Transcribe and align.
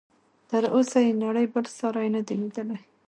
تر 0.49 0.63
اوسه 0.75 0.97
یې 1.05 1.19
نړۍ 1.23 1.45
بل 1.53 1.65
ساری 1.77 2.07
نه 2.15 2.21
دی 2.27 2.35
لیدلی. 2.41 2.79